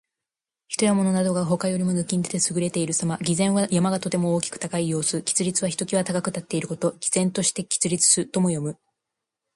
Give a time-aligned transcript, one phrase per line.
[0.67, 3.19] 人や物などが、他よりも抜きん出て優れているさま。
[3.21, 5.17] 「巍然」は山がとても大きく高い様子。
[5.21, 6.97] 「屹立」は一際高く立っていること。
[6.99, 8.77] 「巍然として屹立す」とも読む。